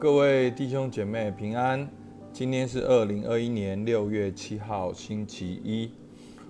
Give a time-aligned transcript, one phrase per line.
[0.00, 1.86] 各位弟兄姐妹平安。
[2.32, 5.90] 今天是二零二一年六月七号，星期一。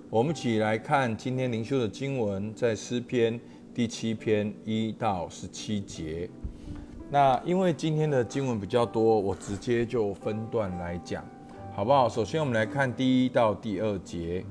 [0.09, 3.37] 我们一起来看今天灵修的经文，在诗篇
[3.73, 6.29] 第七篇一到十七节。
[7.09, 11.21] 那因为今天的经文比较多，我直接就分段来讲，
[11.75, 12.07] 好不好？
[12.07, 14.45] 首先我们来看第一到第二节。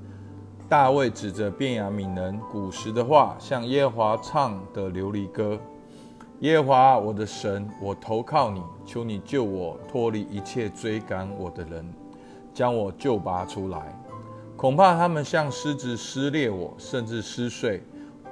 [0.68, 5.58] 大卫指着便雅悯人古时的话，向耶华唱的琉璃歌。
[6.40, 11.86] 耶和华我的神，我投靠你，求你救我脱离一切追赶我的人，
[12.54, 13.94] 将我救拔出来。
[14.56, 17.82] 恐怕他们像狮子撕裂我，甚至撕碎，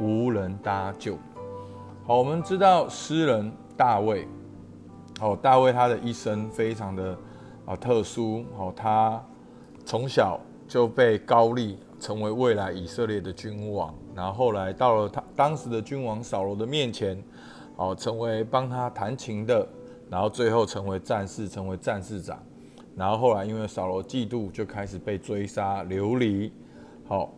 [0.01, 1.19] 无人搭救。
[2.07, 4.27] 好，我们知道诗人大卫，
[5.21, 7.15] 哦，大卫他的一生非常的
[7.67, 9.23] 啊特殊，哦，他
[9.85, 17.23] 从小就被高利成为未来以色列的君王，然后后来到了他当时的君王扫罗的面前。
[17.79, 19.65] 哦，成为帮他弹琴的，
[20.11, 22.37] 然后最后成为战士，成为战士长，
[22.97, 26.53] 然后后来因为扫罗嫉妒，就开始被追杀流离。
[27.07, 27.33] 好，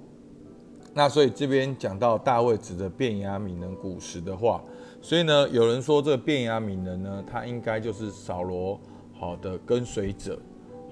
[0.94, 4.62] 那所以这边讲到大卫指着便雅悯人古时的话，
[5.02, 8.80] 所以呢，有人说这个便雅悯人呢，他应该就是扫罗
[9.12, 10.40] 好的跟随者，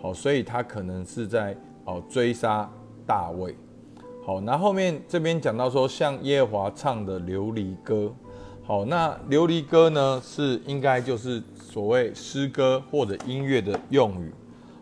[0.02, 2.70] 好，所以他可能是在哦追杀
[3.06, 3.56] 大卫。
[4.26, 8.12] 好，那后面这边讲到说，向耶华唱的流离歌。
[8.68, 14.30] 好，那琉璃歌呢，是应该就是所谓诗歌或者音乐的用语。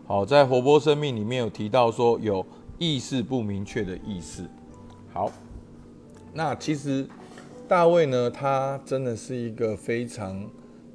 [0.09, 2.45] 好，在活泼生命里面有提到说有
[2.81, 4.43] 意识不明确的意思。
[5.13, 5.31] 好，
[6.35, 7.07] 那其实
[7.69, 10.45] 大卫呢，他真的是一个非常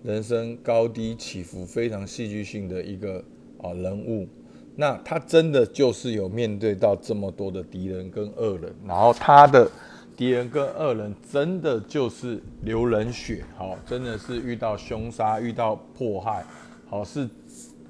[0.04, 3.24] 人生高低起伏非常戏剧性的一个
[3.62, 4.28] 啊人物。
[4.76, 9.72] 那他真的就是有面对到这么多的敌人跟恶人，然后他的。
[10.16, 16.46] 敌人跟恶人真的就是流人血，好，真的是遇到凶杀、遇到迫害，
[16.88, 17.28] 好，是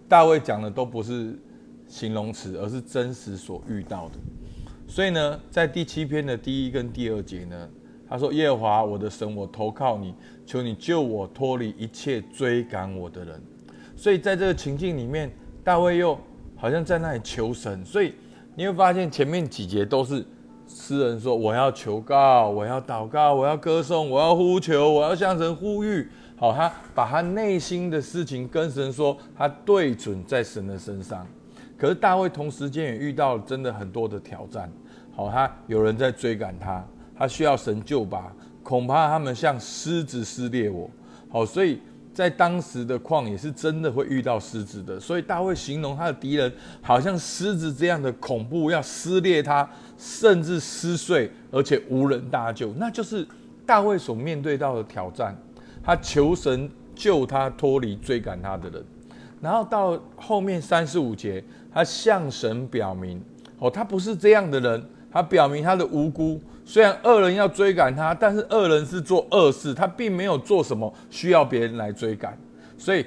[0.07, 1.37] 大卫讲的都不是
[1.87, 4.15] 形容词，而是真实所遇到的。
[4.87, 7.69] 所以呢，在第七篇的第一跟第二节呢，
[8.07, 10.13] 他说：“耶和华我的神，我投靠你，
[10.45, 13.41] 求你救我脱离一切追赶我的人。”
[13.97, 15.29] 所以在这个情境里面，
[15.65, 16.17] 大卫又
[16.55, 17.83] 好像在那里求神。
[17.83, 18.13] 所以
[18.55, 20.25] 你会发现前面几节都是。
[20.73, 31.27] 诗人说：“我要求告，我要祷告，我要歌颂，我要呼求，我要向神呼吁。”好，他把他内心的事情跟神说，他对准在神的身上。
[31.77, 34.71] 可是大卫同时间也遇到真的很多的挑战。
[35.15, 36.83] 好，他有人在追赶他，
[37.17, 38.31] 他需要神救拔，
[38.63, 40.89] 恐怕他们像狮子撕裂我。
[41.29, 41.79] 好，所以。
[42.13, 46.51] 在当时的旷野是真的会遇到狮子的，所以大卫形容他的敌人
[46.81, 49.67] 好像狮子这样的恐怖，要撕裂他，
[49.97, 53.25] 甚至撕碎，而且无人搭救，那就是
[53.65, 55.35] 大卫所面对到的挑战。
[55.83, 58.83] 他求神救他脱离追赶他的人，
[59.39, 61.43] 然后到后面三十五节，
[61.73, 63.21] 他向神表明，
[63.57, 64.85] 哦，他不是这样的人。
[65.11, 72.37] 他表明他的无辜，虽然恶人要追赶他，但是恶人是做恶事，他并没有做什么需要别人来追赶。
[72.77, 73.05] 所以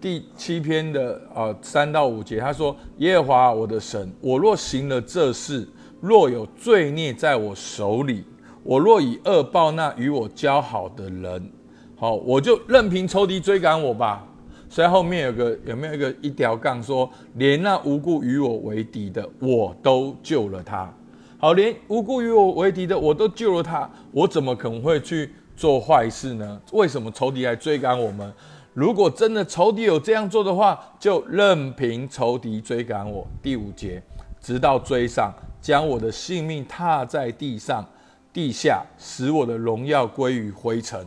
[0.00, 5.66] 第七篇的啊三到五节，他说：“耶和华我的神，我若行了这事，
[6.00, 8.24] 若有罪孽在我手里，
[8.62, 11.50] 我若以恶报那与我交好的人，
[11.96, 14.24] 好，我就任凭仇敌追赶我吧。”
[14.70, 20.92] 所以后面有个有没有一个一条杠说：“连那无故与我为敌的，我都救了他。”
[21.40, 26.60] 好，连无故与我为敌的我都救了他，我怎么可能会去做坏事呢？
[26.72, 28.32] 为什么仇敌来追赶我们？
[28.74, 33.24] 如果真的仇敌有这样做的话，就任凭仇敌追赶我。
[33.40, 34.02] 第五节，
[34.40, 37.86] 直到追上，将我的性命踏在地上、
[38.32, 41.06] 地下，使我的荣耀归于灰尘。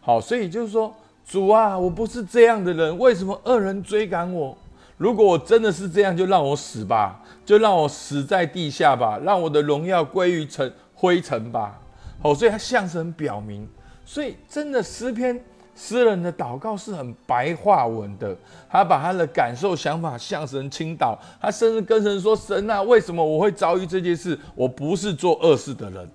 [0.00, 0.94] 好，所以就是说，
[1.26, 4.56] 主啊，我不是这样的人，为什么恶人追赶我？
[4.96, 7.20] 如果我真的是这样，就让我死吧。
[7.44, 11.78] 就让我死在地下吧，让我的荣耀归于尘灰尘吧。
[12.22, 13.68] 好，所以他向神表明，
[14.06, 15.38] 所以真的诗篇
[15.76, 18.34] 诗人的祷告是很白话文的，
[18.70, 24.38] 他把他的感受想法向神倾倒，他甚至跟神说：“神啊，为什么我会遭遇这件事？
[24.54, 26.08] 我不是做恶事的人。”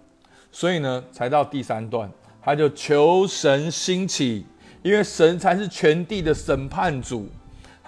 [0.52, 2.10] 所以呢，才到第三段，
[2.42, 4.48] 他就求神兴起，
[4.82, 7.30] 因为神才是全地的审判主。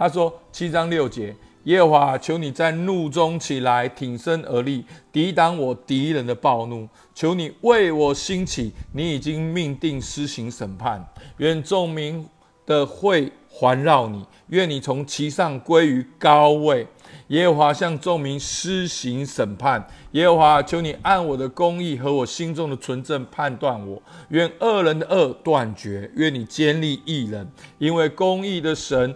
[0.01, 1.35] 他说七章六节。
[1.65, 6.89] 耶和华，求你在怒中起来，挺身而立，抵挡我敌人的暴怒。
[7.13, 11.07] 求你为我兴起，你已经命定施行审判。
[11.37, 12.27] 愿众民
[12.65, 16.87] 的会环绕你，愿你从其上归于高位。
[17.27, 19.87] 耶和华向众民施行审判。
[20.13, 24.01] 耶和华，求你按我的公义和我心中的纯正判断我。
[24.29, 27.47] 愿恶人的恶断绝，愿你坚立义人，
[27.77, 29.15] 因为公义的神。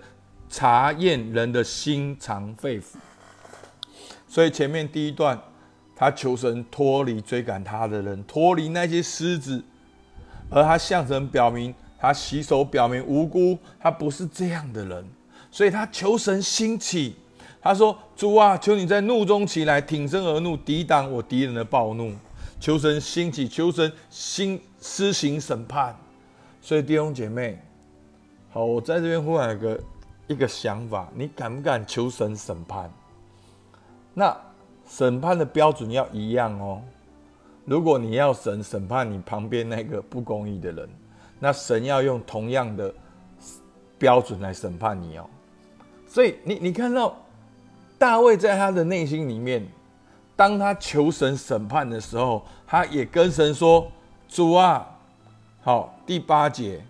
[0.55, 2.95] 查验人的心肠肺腑。
[4.25, 5.37] 所以前面第一段，
[5.93, 9.61] 他求神脱离追赶他的人，脱离那些狮子，
[10.49, 15.05] 而他向神表明，他洗手表明无辜，他不是这样的人，
[15.51, 17.17] 所以他求神兴起。
[17.61, 22.13] 他说：“主啊，求你在怒中起来，挺身而怒，抵挡我敌人的暴怒。
[22.61, 25.93] 求神兴起，求神兴施行审判。”
[26.61, 27.61] 所以弟兄姐妹，
[28.53, 29.77] 好，我在这边呼喊一个
[30.27, 32.89] 一个想法：你敢不敢求神审判？
[34.13, 34.35] 那
[34.87, 36.81] 审判的标准要一样哦。
[37.65, 40.89] 如果你要神审判你旁边那个不公义的人，
[41.39, 42.93] 那神要用同样的
[43.97, 45.29] 标准来审判你哦。
[46.07, 47.15] 所以你你看到。
[47.97, 49.65] 大卫在他的内心里面，
[50.35, 53.89] 当他求神审判的时候，他也跟神说
[54.27, 54.85] ：“主啊，
[55.61, 56.83] 好，第八节，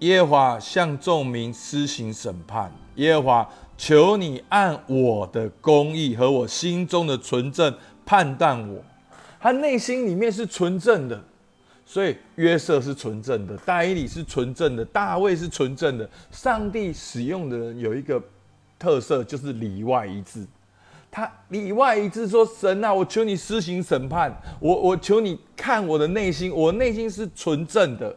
[0.00, 7.74] 耶和华向众民施行审判，耶和华求你按我的公义和我心中的纯正
[8.04, 8.82] 判断我。”
[9.40, 11.18] 他内心里面是纯正的，
[11.86, 16.08] 所以约瑟是纯正的，大伊里是纯正的，大卫是纯正的。
[16.30, 18.22] 上帝使用的人有一个。
[18.78, 20.46] 特色就是里外一致，
[21.10, 28.16] 他里外一致说：“神啊，我求你施行审判，我我求你看我的内心，我内心是纯正的。”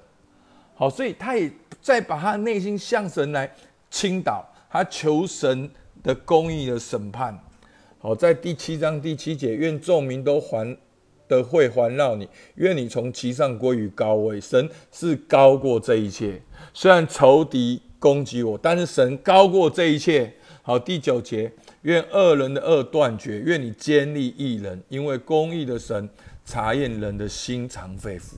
[0.75, 3.49] 好，所以他也在把他内心向神来
[3.89, 5.69] 倾倒，他求神
[6.01, 7.37] 的公义的审判。
[7.99, 10.75] 好，在第七章第七节，愿众民都环
[11.27, 14.41] 的会环绕你，愿你从其上归于高位。
[14.41, 16.41] 神是高过这一切，
[16.73, 20.33] 虽然仇敌攻击我，但是神高过这一切。
[20.63, 21.51] 好，第九节，
[21.83, 26.09] 愿恶人的恶断绝，愿你坚立一人，因为公义的神
[26.45, 28.33] 查验人的心肠肺腑。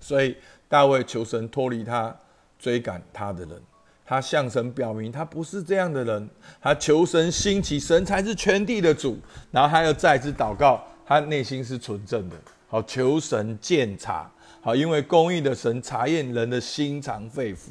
[0.00, 0.36] 所以
[0.68, 2.14] 大卫求神脱离他
[2.58, 3.62] 追赶他的人，
[4.04, 6.28] 他向神表明他不是这样的人，
[6.60, 9.18] 他求神兴起，神才是全地的主。
[9.50, 12.36] 然后他又再次祷告，他内心是纯正的。
[12.68, 14.30] 好，求神鉴察。
[14.60, 17.68] 好，因为公义的神查验人的心肠肺腑。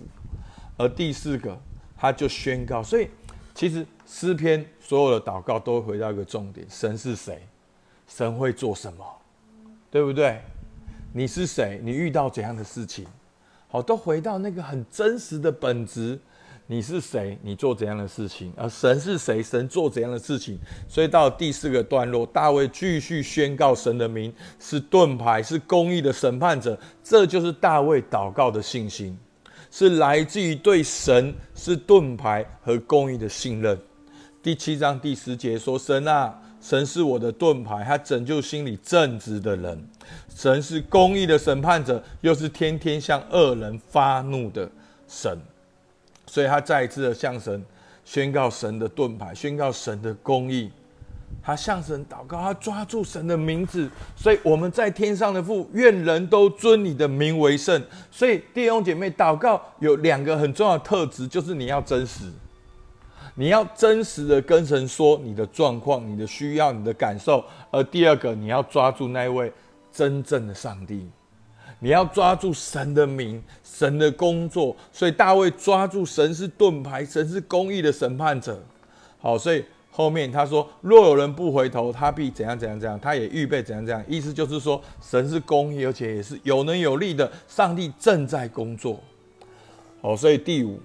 [0.77, 1.57] 而第四个，
[1.97, 3.09] 他就宣告，所以。
[3.53, 7.41] 其实诗篇所有的祷告都会回到一个重点：神是谁？
[8.05, 9.05] 神会做什么？
[9.89, 10.41] 对不对？
[11.17, 11.79] 你是谁？
[11.81, 13.05] 你遇到怎样的事情？
[13.69, 16.19] 好，都回到那个很真实的本质：
[16.67, 17.39] 你是谁？
[17.41, 18.51] 你做怎样的事情？
[18.57, 19.41] 而神是谁？
[19.41, 20.59] 神做怎样的事情？
[20.89, 26.77] 所以到第四个段落，大卫继续宣告神的名是盾牌，是公义的审判者。
[27.01, 29.17] 这就是大卫祷告的信心。
[29.71, 33.79] 是来自于对神是盾牌和公义的信任。
[34.43, 39.87] 第七章第十节说：“神啊，神是我的盾牌，他拯救心里正直的人。
[40.35, 44.67] 神是公义的审判者，又是天天向恶人发怒的
[45.07, 45.37] 神。”
[46.25, 47.63] 所以他再一次的向神
[48.03, 50.71] 宣告神的盾牌，宣告神的公义。
[51.43, 57.79] 他向神祷告，他抓住神的名字，所以我们在天上的父，愿人都尊你的名为圣。
[58.09, 62.23] 所以弟兄姐妹，祷告有两个很重要的特质，就是你要真实，
[63.35, 69.51] 你要真实的跟神说你的状况、你的需要、你的感受；而第二个，你要抓住那位
[69.91, 71.07] 真正的上帝，
[71.79, 74.75] 你要抓住神的名、神的工作。
[74.91, 78.59] 所以大卫抓住神是盾牌，神是公义的审判者。
[79.19, 79.63] 好，所以。
[79.97, 82.99] 后面他说：“若有人不回头，他必怎样怎样怎样。
[82.99, 84.03] 他也预备怎样怎样。
[84.09, 87.31] 意思就是说，神是公义，而且也是有能有力的。
[87.47, 88.99] 上帝正在工作。
[90.01, 90.77] 好，所以第五，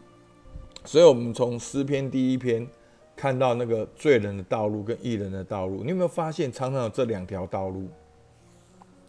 [0.84, 2.66] 所以我们从诗篇第一篇
[3.14, 7.88] 看到那个罪人的道路跟义人的道路，你有没有发现常常有这两条道路？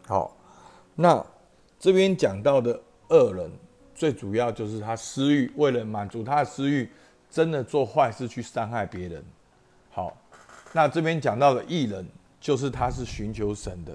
[0.06, 0.36] 好，
[0.96, 1.26] 那
[1.80, 3.50] 这边讲到的恶人，
[3.96, 6.90] 最主要就是他私欲，为了满足他的私欲，
[7.30, 9.24] 真的做坏事去伤害别人。”
[9.90, 10.16] 好，
[10.74, 12.06] 那这边讲到的艺人，
[12.40, 13.94] 就是他是寻求神的，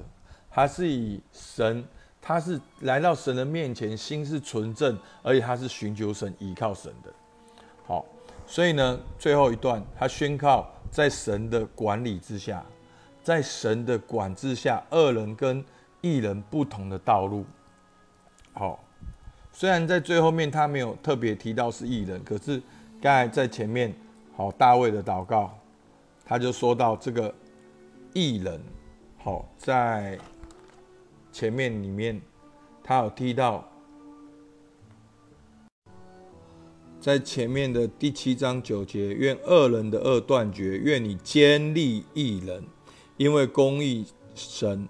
[0.51, 1.85] 他是以神，
[2.21, 7.13] 他是来到神的面前，心是纯正，而且他是寻求神、依靠神的。
[8.47, 12.65] 所以呢，最后一段他宣告，在神的管理之下，
[13.23, 15.65] 在神的管制下，恶人跟
[16.01, 17.45] 艺人不同的道路。
[18.53, 18.79] 好，
[19.53, 22.63] 虽然在最后面他没有特别提到是艺人，可是
[23.03, 23.93] 刚才在前面，
[24.37, 25.53] 好大卫的祷告。
[26.29, 27.33] 他就说到这个
[28.13, 28.61] 艺人，
[29.19, 30.19] 好，在
[31.31, 32.21] 前面里面，
[32.83, 33.65] 他有提到，
[37.07, 42.65] 在前面的第七章九节，愿恶人的恶断绝，愿你坚立一人，
[43.17, 44.89] 因为公义神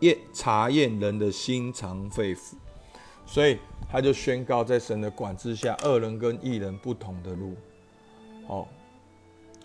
[0.00, 2.54] 验查验人的心肠肺腑，
[3.26, 3.58] 所以
[3.90, 7.54] 他就宣告，在神的管制下，恶人跟艺人不同的路。
[8.46, 8.66] 哦，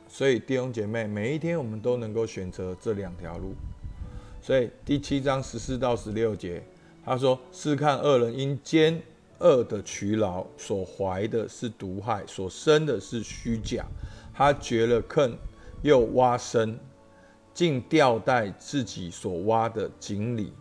[0.10, 3.54] 所以弟兄姐妹，每一天我们都能够选择这两条路。
[4.42, 6.62] 所以第七章十四到十六节，
[7.06, 9.02] 他说：“试看恶人因奸
[9.40, 13.86] 恶的取劳，所怀的是毒害，所生的是虚假。
[14.34, 15.36] 他掘了坑，
[15.82, 16.78] 又挖深，
[17.54, 20.54] 竟掉在自己所挖的井里。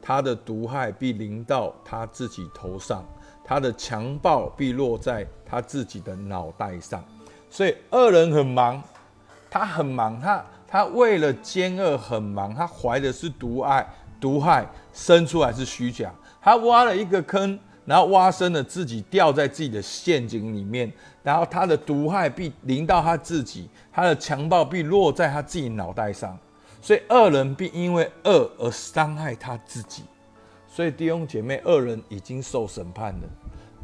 [0.00, 3.04] 他的毒害必临到他自己头上，
[3.44, 7.04] 他的强暴必落在他自己的脑袋上。
[7.50, 8.82] 所以恶人很忙，
[9.50, 16.12] 他很忙，他。”他为了奸恶很忙，他怀的是毒爱，毒害生出来是虚假。
[16.42, 17.58] 他挖了一个坑，
[17.88, 20.92] 然后挖深了，自己掉在自己的陷阱里面，
[21.22, 26.38] 然后他的毒害必临到他自己，他的强暴必落在他自己脑袋上，
[26.82, 30.02] 所以恶人必因为恶而伤害他自己。
[30.68, 33.28] 所以弟兄姐妹，恶人已经受审判了，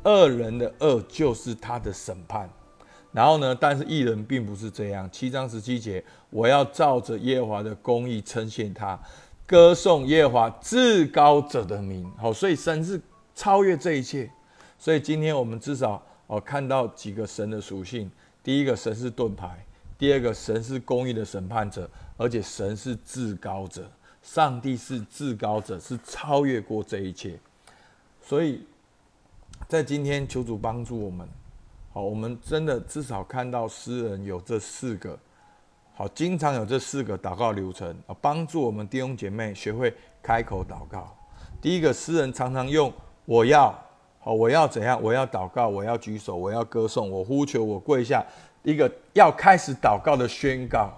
[0.04, 2.46] 恶人的恶就是他的审判。
[3.11, 3.56] 然后呢？
[3.58, 5.08] 但是艺人并不是这样。
[5.11, 9.00] 七章十七节，我要照着耶和华的公义称谢他，
[9.46, 12.11] 歌颂耶和华至高者的名。
[12.18, 13.00] 好，所以神是
[13.35, 14.31] 超越这一切。
[14.79, 18.11] 所以今天我们至少哦看到几个神的属性：
[18.43, 19.49] 第一个，神是盾牌；
[19.99, 23.91] 第二个，神是公义的审判者，而且神是至高者。
[24.23, 27.38] 上帝是至高者，是超越过这一切。
[28.23, 28.67] 所以
[29.69, 31.29] 在今天，求主帮助我们。
[31.93, 35.19] 好，我们真的至少看到诗人有这四个，
[35.95, 41.14] 好，经常有这四个祷告流程啊，帮助我们弟兄姐妹学会开口祷告。
[41.61, 42.91] 第一个，诗人常常用
[43.25, 43.73] “我要”，
[44.21, 45.00] 好，我要怎样？
[45.02, 48.25] 我要祷告，我要举手，我要歌颂，我呼求，我跪下。
[48.62, 50.90] 一个要开始祷告的宣告，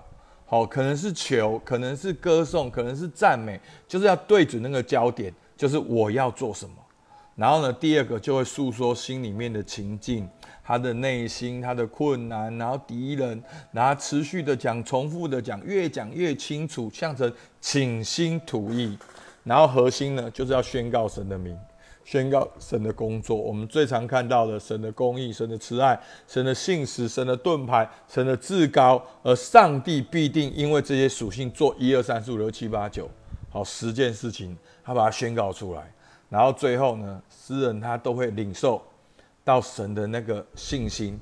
[0.45, 6.75] 好，可能是求，可能是歌颂，可能是赞美，就是要对准那个焦点，就是我要做什么。
[7.35, 10.29] 然后呢，第二个就会诉说心里面的情境。
[10.65, 13.41] 他的内心，他的困难，然后敌人，
[13.71, 18.99] 然后持续的讲，重复的讲，越讲越清楚，象征倾心吐意。
[19.45, 21.57] 然后核心呢，就是要宣告神的名，
[22.07, 23.37] 宣告神的工作。
[23.37, 33.11] 我们最常看到的神的公义、神的慈爱、神的信实、神的盾牌、神的至高，而上帝必定因为这些属性做一二三四五六七八九，
[33.51, 35.93] 好十件事情，他把它宣告出来。
[36.31, 38.81] 然后最后呢，诗人他都会领受。
[39.45, 41.17] 到神的那个信心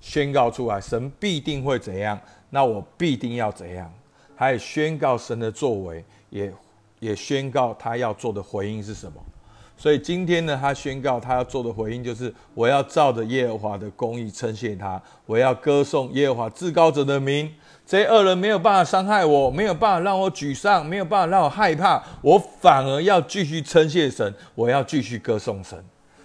[0.00, 2.16] 宣告出来，神必定会怎样？
[2.50, 3.92] 那我必定要怎样？
[4.36, 6.54] 他也宣告神的作为，也
[7.00, 9.20] 也宣告他要做的回应是什么。
[9.76, 17.52] 所以今天呢，他宣告他要做的回应就是：我要照着耶和华的公义称谢他，我要歌颂耶和华至高者的名。
[17.86, 25.78] 这些恶人没有办法伤害我，没有办法让我沮丧，没有办法让我害怕，我反而要继续称谢神，我要继续歌颂神。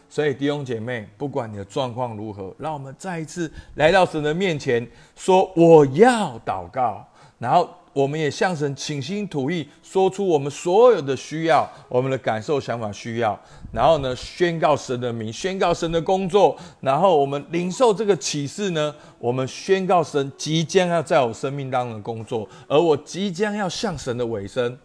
[0.07, 7.05] 所以弟兄姐妹，不管你的状况如何，让我们再一次来到神的面前，说我要祷告，
[7.37, 13.37] 然后我们也向神倾心吐意，说出我们所有的需要、我们的感受、想法、需要，
[13.73, 24.77] 然后呢，宣告神的名，宣告神的工作，然后我们领受这个启示呢，我们宣告神即将要在我生命当中工作，而我即将要向神的尾声，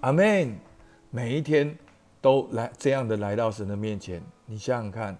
[0.00, 0.56] 阿门。
[1.10, 1.74] 每一天
[2.20, 4.20] 都来这样的来到神的面前。
[4.44, 5.16] 你想想看，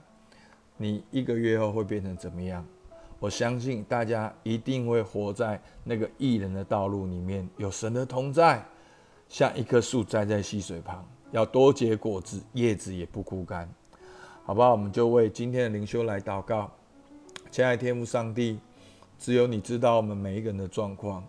[0.76, 2.66] 你一个月后会变成怎么样？
[3.18, 8.64] 我相信大家一定会活在那个艺人的道路里面，有神的同在，
[9.28, 13.68] 像一棵树栽在溪水旁，要多结果子，叶子也不枯干。
[14.44, 14.70] 好不好？
[14.70, 16.70] 我们就为今天的灵修来祷告。
[17.50, 18.58] 亲爱的天父上帝，
[19.18, 21.25] 只有你知道我们每一个人的状况，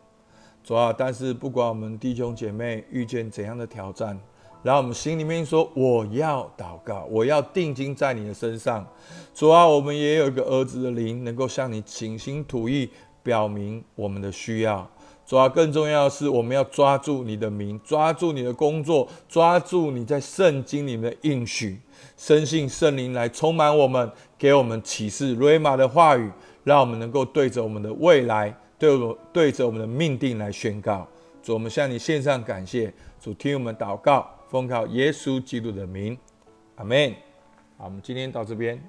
[0.64, 0.94] 主啊！
[0.96, 4.20] 但是不管我们弟兄姐妹遇见怎样的挑战，
[4.64, 8.86] 然后我们心里面说：“我要祷告，我要定睛在你的身上。”
[9.34, 12.90] 主啊，我们也有一个儿子的灵，能够向你倾心吐意，
[13.24, 14.90] 表明我们的需要。
[15.26, 21.80] 主啊，更重要的是，我们要抓住你的名，抓住你的工作，抓住你在圣经里面的应许，
[22.18, 26.32] 深信圣灵来充满我们，给我们启示瑞玛的话语，
[26.64, 31.08] 让我们能够对着我们的未来，对我对着我们的命定来宣告。
[31.44, 32.94] 主，我们向你献上感谢。
[33.22, 34.30] 主，听我们祷告。
[34.48, 36.18] 奉靠耶稣基督的名，
[36.76, 37.14] 阿门。
[37.78, 38.82] 好，我们今天到这边。